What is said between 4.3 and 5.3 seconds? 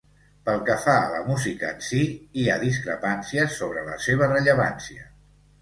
rellevància.